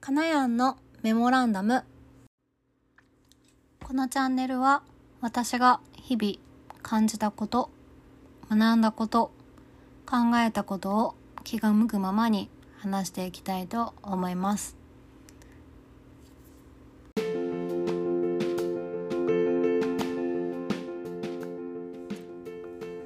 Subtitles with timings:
[0.00, 1.84] かなやんのメモランダム。
[3.84, 4.82] このチャンネルは
[5.20, 6.34] 私が日々
[6.82, 7.70] 感じたこと
[8.50, 9.32] 学んだこと
[10.04, 11.14] 考えたことを
[11.44, 12.48] 気が向くままに
[12.78, 14.76] 話していきたいと思います。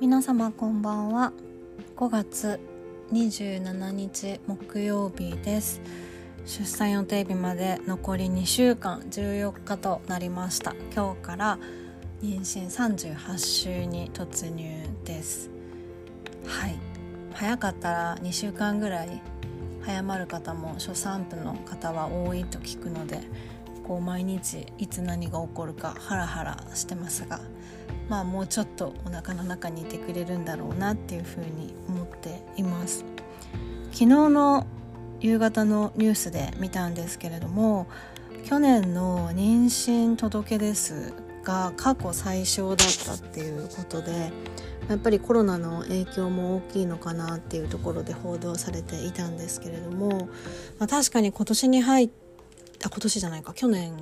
[0.00, 1.32] 皆様こんばんは。
[1.96, 2.60] 5月
[3.12, 5.80] 27日木曜日です。
[6.44, 10.74] 出産予定日まで残り2週間14日となりました。
[10.94, 11.58] 今日から
[12.20, 14.64] 妊娠38週に突入
[15.04, 15.50] です。
[16.46, 16.74] はい。
[17.32, 19.22] 早かったら2週間ぐらい
[19.82, 23.20] 早まる方も初産婦の方は多いと聞くので
[23.86, 27.40] こう毎日いつ何が起こるかハラハラしてますが
[28.08, 33.04] まあもうちょっとお腹の中にいてくれるんだろうなっていうふうに思っています。
[33.92, 34.66] 昨日の
[35.22, 37.86] 夕方のニュースで見たんですけれども
[38.44, 44.32] 去年の妊娠届出数が過去最小だったっていうことで
[44.88, 50.28] やっぱりコロナの影響も大きいのかなっていうところで報道されていたんですけれども、
[50.78, 52.10] まあ、確かに今年に入っ
[52.80, 53.94] た今年じゃないか去年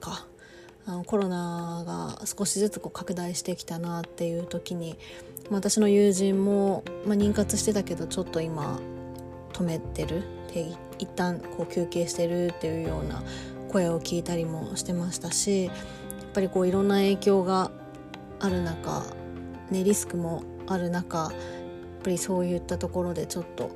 [0.00, 0.26] か
[0.86, 4.96] あのコロナが少しずつこう拡大してきたなっていう時に
[5.50, 8.78] 私の友人も、まあ、妊活してたけどちょっと今
[9.52, 10.66] 止めてるって
[10.98, 13.22] 一旦こう休憩してるっていうような
[13.70, 15.74] 声を聞いたりもしてましたしやっ
[16.34, 17.70] ぱりこういろんな影響が
[18.40, 19.04] ある中、
[19.70, 21.32] ね、リスクもある中やっ
[22.02, 23.70] ぱりそういったところでちょっと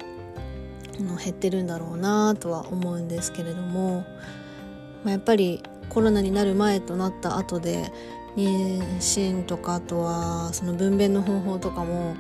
[0.99, 4.05] 減ってるんだろうなとは思うんですけれども、
[5.03, 7.91] まあ、やっぱりコロナになる前となった後で
[8.37, 12.15] 妊娠とかあとはその分娩の方法とかもやっ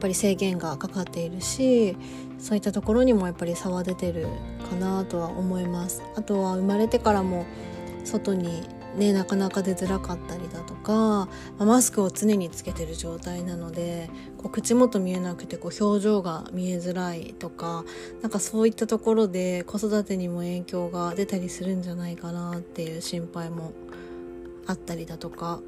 [0.00, 1.96] ぱり制限がかかっているし
[2.42, 4.26] そういったところにもやっぱり差は出てる
[4.68, 6.02] かなとは思います。
[6.16, 7.46] あとは生まれてからも
[8.04, 17.84] 外にねなかなか出づらかったりだとか、マスクを常につけてる状態なのでこう口元見えなくてこう表情が見えづらいとか
[18.22, 23.72] なんかそういったところで子育てにも影響が出たりするんじゃないかなっていう心配も
[24.66, 25.60] あったりだとか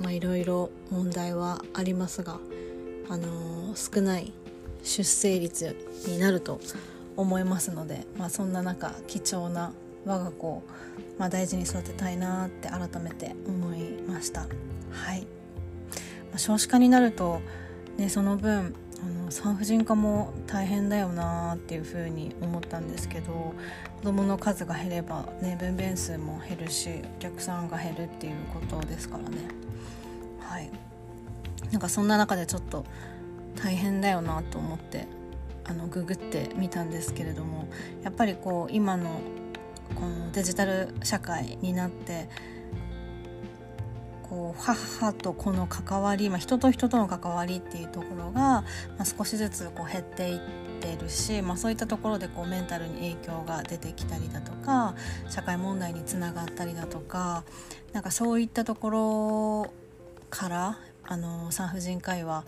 [0.00, 2.38] まあいろいろ問題はありますが、
[3.10, 4.32] あのー、少ない
[4.82, 6.60] 出生率になると
[7.16, 9.72] 思いますので、まあ、そんな中貴重な
[10.04, 10.62] 我が子を、
[11.18, 14.42] まあ、大事に育てたいなって改めて思いました。
[14.90, 15.26] はい、ま
[16.36, 17.40] あ、少子化になると、
[17.96, 23.54] ね、その分あの産婦人科も大変だよなっていうふうに思ったんですけど
[23.98, 29.38] 子どもの数が減れば、ね、分娩数も減るしお客さんが減るっていうことですからね。
[30.40, 30.70] はい、
[31.70, 32.84] なんかそんな中でちょっと
[33.56, 35.06] 大変だよなと思って
[35.64, 37.68] あのググってみたんですけれども
[38.02, 39.20] やっぱりこう今の
[39.94, 42.28] このデジタル社会になって
[44.28, 48.64] こう母と子の関わり、まあ、人と人との関わりっていうところが、ま
[49.00, 50.40] あ、少しずつこう減っていっ
[50.80, 54.94] てるし、まあ、そういったところでこうメンタルに影響が出てきたりだとか
[55.30, 57.44] 社会問題につながったりだとか
[57.92, 59.72] なんかそういったところ
[60.30, 62.44] からあの産婦人科医は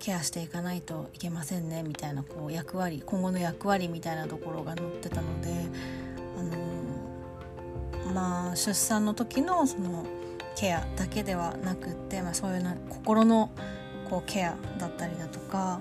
[0.00, 5.50] ケアしていかないといけませんねみたいなこう役割今後の役割みたいなところが載ってたので、
[6.38, 10.04] あのまあ、出産の時のその
[10.56, 13.50] ケアだけではなくって、まあ、そういうな心の
[14.08, 15.80] こうケアだったりだとか、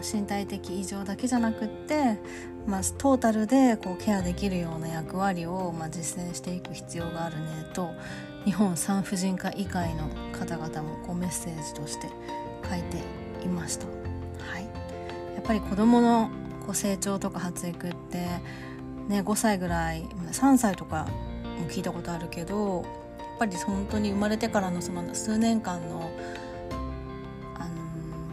[0.00, 2.18] 身体的異常だけじゃなくって、
[2.66, 7.90] まあ、トータルでこうケアできるような役割を、まあ、実践していく必要があるねと
[8.44, 12.08] 日本産婦人科医会の方々もこうメッセージとして
[12.68, 12.98] 書いて
[13.44, 13.86] いました。
[13.86, 14.64] はい、
[15.34, 16.30] やっぱり子どもの
[16.64, 18.18] こう成長とか発育って、
[19.08, 21.06] ね、5歳ぐらい3歳とか
[21.60, 22.82] も聞いたことあるけど
[23.18, 26.10] やっぱり本当に生まれてからのその数年間のあの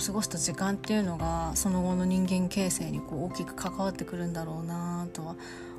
[0.06, 5.36] 過ごした時間っていうのがその後の人間形成にこう大きく関わってくるんだろうなとは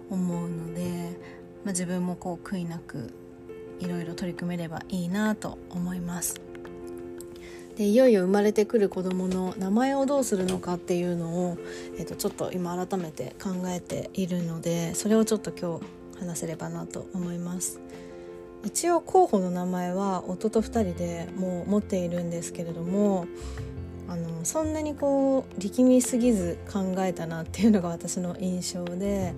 [0.08, 1.18] 思うので、
[1.62, 3.12] まあ、自分もこう悔いなく
[3.80, 6.40] いろいろ取り組めればいいなと思います。
[7.76, 11.58] でいよいよ生まれてくる子どもの名前をどうするのかっていうのを、
[11.98, 17.80] えー、とちょっと今改めて考えているのでそれをちょっと今日話せればなと思います。
[18.64, 23.26] 一応候補の名前は夫と2人でもう持っているんですけれども
[24.14, 29.34] あのそんなにこう力みすぎず考えたなっていうのが私の印象で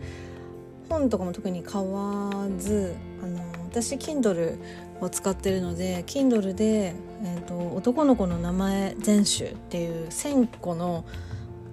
[0.91, 3.41] 本とかも特に買わずあの
[3.71, 4.59] 私 Kindle
[5.01, 6.95] を使ってるので Kindle で、
[7.25, 11.07] えーと「男の子の名前全集」っていう1,000個の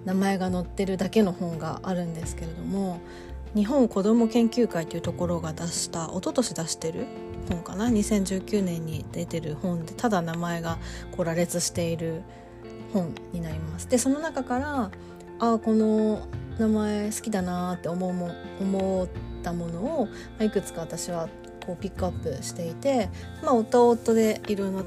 [0.06, 3.00] 名前が載ってるだけの本があるんですけれども
[3.54, 7.04] 日本子ども研究会というところが出した一昨年出してる
[7.50, 10.78] 本かな？2019年に出てる本でただ名前が
[11.12, 12.22] こう羅列している
[12.94, 13.88] 本になります。
[13.88, 14.90] でその中から
[15.40, 16.26] あこの
[16.58, 18.30] 名前好きだなって思うも
[18.60, 19.08] 思っ
[19.42, 21.28] たものを、まあ、いくつか私は
[21.66, 23.10] こうピックアップしていて、
[23.42, 24.84] まあ、夫夫でいろんな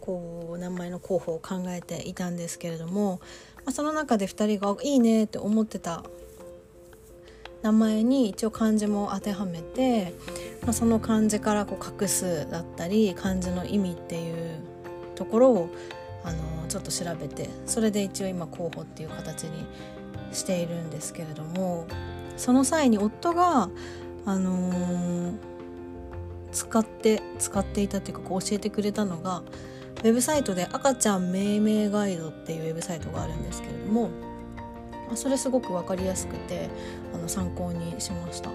[0.00, 3.20] こう名前の候補を考えていたんですけれども、
[3.64, 6.04] まあ、その中で2人がいいねって思ってた
[7.62, 10.14] 名前に一応漢字も当てはめて、
[10.62, 14.60] まあ、その漢字からこう隠すだったり漢字の意味っていう
[15.14, 15.68] ところを
[16.24, 16.38] あの
[16.68, 19.66] ちょっと調べてそれで一応今候補っていう形に
[20.32, 21.86] しているんですけれども
[22.36, 23.68] その際に夫が、
[24.26, 25.34] あのー、
[26.52, 29.42] 使って使っていたっていうかこう教えてくれたのが
[29.98, 34.10] ウェブサイトで「赤ちゃん命名ガイド」っていうウェブサイトがあるんですけれども
[35.14, 36.68] それすごく分かりやすくて
[37.12, 38.50] あの参考にしました。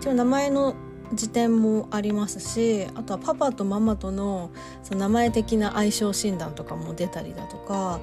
[0.00, 0.74] 一応名前の
[1.12, 4.50] 辞典もありますしあとはパパとママとの
[4.82, 8.00] その名前的な相性診断とかも出たりだとか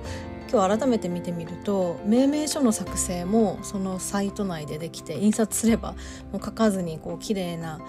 [0.51, 5.95] 今日改めて見てみると命名書の作成もそのサイト内でできて印刷すれば
[6.31, 7.79] もう書かずにこう綺麗な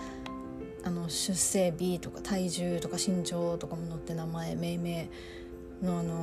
[0.84, 5.08] あの出生日とか体重とか身長とかも載って名前命名
[5.82, 6.22] のあの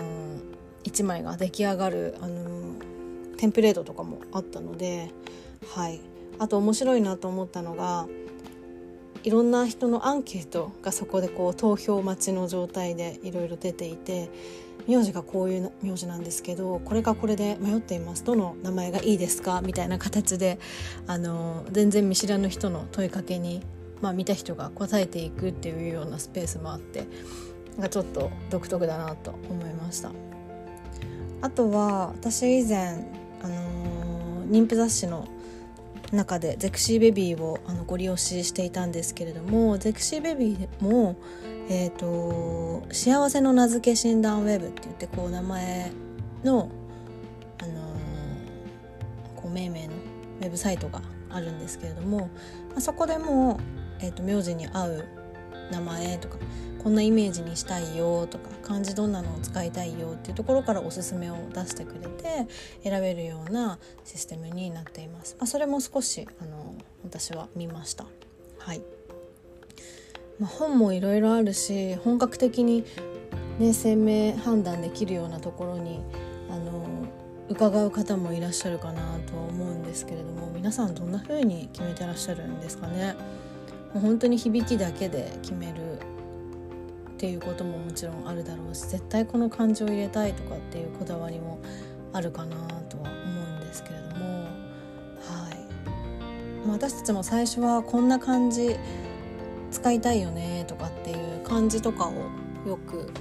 [0.83, 2.75] 1枚が出来上がるあの
[3.37, 5.11] テンプレートとかもあったので
[5.73, 6.01] はい。
[6.39, 8.07] あと面白いなと思ったのが
[9.23, 14.29] いろんな人のアンケートがそこでこう投票待ちの状態でいろいろ出ていて
[14.87, 20.57] 名字がこういう名字なんですけどこれかこれで迷っていますどの名前がいいですかみたいな形で
[21.05, 23.61] あの全然見知らぬ人の問いかけに、
[24.01, 27.05] まあ、見た人が答えていくっていうようなスペースもあって
[27.73, 30.11] なんかちょっと独特だなと思いました。
[31.41, 33.05] あとは私以前
[33.41, 35.27] あの妊婦雑誌の
[36.11, 41.15] 中でゼクシーベビーをあのご利用ししていたんですけれどもゼクシーベビーも、
[41.69, 45.91] えーと、幸せの名付け診断ウェブって言ってこう名前
[46.43, 46.69] の、
[47.59, 49.93] あのー、こう命名の
[50.41, 52.29] ウェブサイトがあるんですけれども、
[52.71, 53.59] まあ、そこでも、
[53.99, 55.18] えーと名字に合う
[55.71, 56.37] 名前とか
[56.83, 62.47] こんなイメージにしたいよとか漢字どんなのを使いたいよっていうところからおすすめを出してくれて
[62.83, 65.35] 選べるようなシステムになっています。
[65.39, 68.05] まあ、それも少しあの私は見ました。
[68.59, 68.81] はい。
[70.39, 72.85] まあ、本もいろいろあるし本格的に
[73.59, 75.99] ね鮮明判断できるようなところに
[76.49, 76.87] あの
[77.49, 83.15] 伺う方もいらっしゃるかなとは思うんですけれども皆さんどんな風に決めてらっしゃるんですかね？
[83.93, 85.99] もう本当に響きだけで決める
[87.09, 91.59] っていうことももちろんあるだろうし絶対この感情を入れたいとかっていうこだわりも
[92.13, 96.69] あるかなとは思うんですけれども、はい。
[96.69, 98.77] 私たちも最初はこんな感じ
[99.71, 102.13] 使いたいよねとかっていう感じとかを
[102.67, 103.11] よく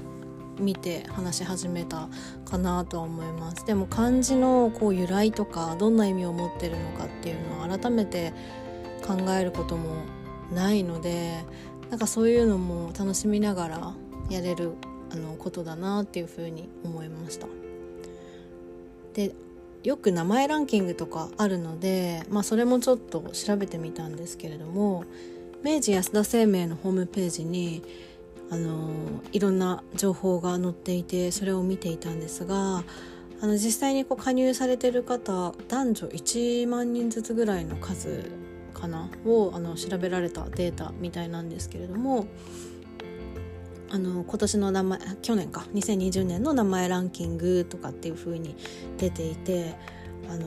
[0.59, 2.09] 見て話し始めた
[2.45, 3.65] かなとは思います。
[3.67, 8.33] でも漢字のこう由来とかどんな意味を持ってるのかっていうのを改めて
[9.07, 10.03] 考えることも
[10.53, 11.45] ないので
[11.91, 13.95] なんかそういうのも楽しみながら
[14.31, 14.73] やれる
[15.11, 17.47] あのことだなっていうふうに思いました。
[19.15, 19.35] で
[19.85, 25.05] よく名前ランキングとかあるので、まあ、それもちょっと調べてみたんですけれども
[25.63, 27.83] 明治安田生命のホームページに
[28.51, 28.91] あの
[29.33, 32.83] いろんな情報が載っていてそれを見ていたんですが
[33.41, 38.31] あの実際にこう加入されてる方男女1万人ずつぐらいの数
[38.73, 42.27] かなをあの調べられたデータみたいなんですけれども
[43.91, 48.57] あの今年の名前去年か2020年の名前ランキングとかっていう風に
[48.99, 49.75] 出ていて
[50.31, 50.45] あの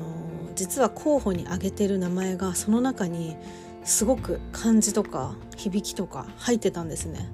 [0.56, 3.36] 実は候補に挙げてる名前がその中に
[3.84, 7.32] すごく漢字とか響きとか入ってたんですね。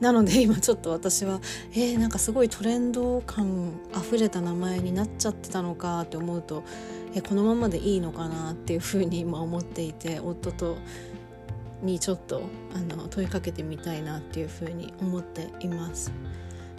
[0.00, 1.40] なので今ちょっと私は
[1.72, 6.64] えー、なんかすごいトレンド感あふれた名前になっちゃってたのかって思うと
[7.16, 10.76] えこのままでいいのかなっていうふうに今思っていて夫と
[11.82, 12.42] にちょっと
[12.74, 16.12] あの問いかけてみたいなっていうふうに思っています。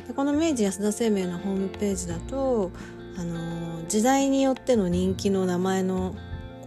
[0.07, 2.71] でこの明治安田生命のホームページだと
[3.17, 6.15] あの時代によっての人気の名前の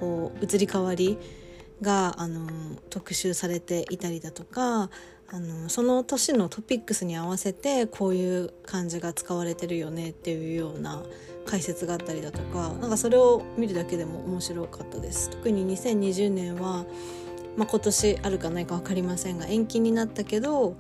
[0.01, 1.17] こう移り変わり
[1.81, 2.49] があの
[2.91, 4.91] 特集されていたりだとか
[5.33, 11.05] あのその年のトピックスに合わせてこういう漢字が使われてるよねっていうような
[11.47, 15.31] 解説があったりだとかなんかそれを見るだけでも面白かったです。
[15.31, 16.85] 特に2020年は、
[17.57, 20.77] まあ、今年あるかないか分かりませんが延期になったけど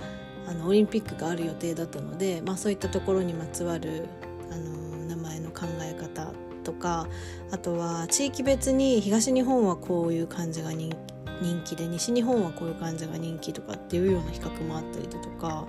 [0.49, 4.09] あのオリンピックがある予定だったので、まあ、そういったところにまつわる
[4.51, 6.33] あの名前の考え方
[6.81, 7.07] か
[7.53, 10.91] あとは地域別に東日本はこういう感じが人
[11.65, 15.67] 気で西日本はこういう感じが人気とかっていうような比較もあったりだとか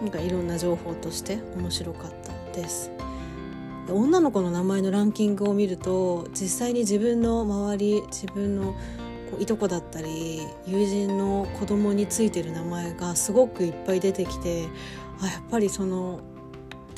[0.00, 2.90] なんかいろんな情報として面白かったです。
[3.90, 8.74] 女の子の名前のランキングを見ると実際に自分の周り自分の
[9.30, 14.66] こういとこだったり友人の子供についてる名前がすごくいっぱい出てきて
[15.20, 16.20] あやっぱりその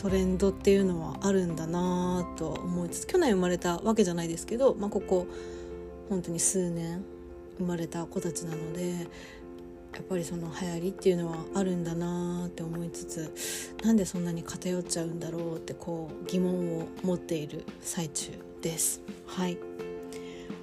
[0.01, 5.27] トレンドっていうのはあるんだなと思いつつ去年生まれたわけじゃないですけど、まあ、ここ
[6.09, 7.05] 本当に数年
[7.59, 13.35] 生まれた子たちなのでやっぱりその流行りっていうのはあるんだなって思いつつ
[13.85, 19.03] なんでそんなに偏っちゃうんだろうってこう疑問を持っている最中です。
[19.27, 19.59] はい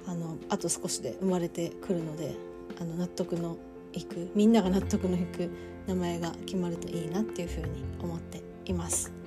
[0.08, 2.34] あのあと少しで生まれてくるので
[2.80, 3.56] あの納得の
[3.92, 5.48] いくみんなが納得のいく
[5.86, 9.17] 名前が決まるといいなっていうふうに思っています。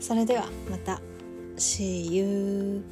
[0.00, 1.00] それではまた。
[1.56, 2.84] See you.